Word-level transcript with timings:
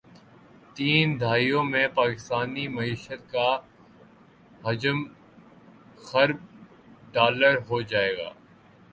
تین 0.75 1.19
دہائیوں 1.19 1.63
میں 1.63 1.87
پاکستانی 1.95 2.67
معیشت 2.67 3.31
کا 3.31 3.49
حجم 4.65 5.03
کھرب 6.01 6.37
ڈالرہوجائےگا 7.13 8.29